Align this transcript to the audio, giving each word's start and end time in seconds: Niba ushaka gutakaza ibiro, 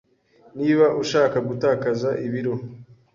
Niba 0.57 0.85
ushaka 1.01 1.37
gutakaza 1.47 2.09
ibiro, 2.25 2.53